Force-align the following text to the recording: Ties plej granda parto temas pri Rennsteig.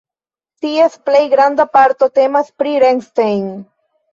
Ties 0.65 0.95
plej 1.09 1.21
granda 1.35 1.67
parto 1.77 2.09
temas 2.17 2.51
pri 2.63 2.75
Rennsteig. 2.85 3.49